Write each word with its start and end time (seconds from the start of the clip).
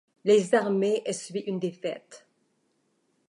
Les 0.23 0.55
armées 0.55 1.03
essuie 1.05 1.41
une 1.41 1.59
défaite. 1.59 2.25